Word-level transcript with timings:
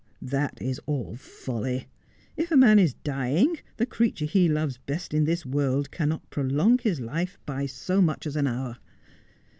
'That 0.39 0.59
is 0.59 0.79
all 0.87 1.15
folly. 1.15 1.87
If 2.35 2.49
a 2.49 2.57
man 2.57 2.79
is 2.79 2.95
dying, 3.03 3.57
the 3.77 3.85
creature 3.85 4.25
he 4.25 4.49
loves 4.49 4.79
best 4.79 5.13
in 5.13 5.25
this 5.25 5.45
world 5.45 5.91
cannot 5.91 6.27
prolong 6.31 6.79
his 6.79 6.99
life 6.99 7.37
by 7.45 7.67
so 7.67 8.01
much 8.01 8.25
as 8.25 8.35
an 8.35 8.47
hour. 8.47 8.79